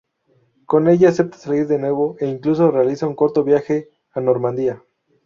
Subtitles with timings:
[0.65, 4.83] Con ella acepta salir de nuevo e incluso realiza un corto viaje a Normandía.